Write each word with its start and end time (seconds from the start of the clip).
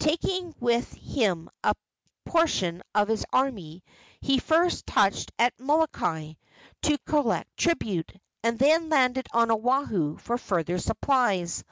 Taking 0.00 0.52
with 0.58 0.92
him 0.94 1.48
a 1.62 1.76
portion 2.26 2.82
of 2.92 3.06
his 3.06 3.24
army, 3.32 3.84
he 4.20 4.40
first 4.40 4.84
touched 4.84 5.30
at 5.38 5.60
Molokai 5.60 6.32
to 6.82 6.98
collect 7.06 7.56
tribute, 7.56 8.12
and 8.42 8.58
then 8.58 8.88
landed 8.88 9.28
on 9.32 9.48
Oahu 9.52 10.16
for 10.16 10.38
further 10.38 10.78
supplies. 10.80 11.62